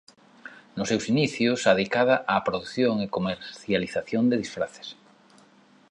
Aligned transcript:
Nos 0.75 0.87
seus 0.91 1.05
inicios 1.13 1.61
adicada 1.73 2.15
á 2.31 2.33
produción 2.47 2.95
e 3.05 3.13
comercialización 3.15 4.23
de 4.27 4.39
disfraces. 4.43 4.87